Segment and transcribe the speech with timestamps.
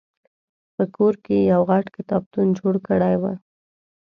[0.75, 3.23] په کور کې یې یو غټ کتابتون جوړ کړی و.